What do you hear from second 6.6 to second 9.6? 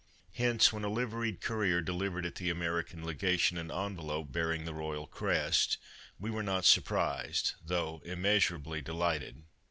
surprised, though 47 Christmas Under Three nags immeasurably delighted.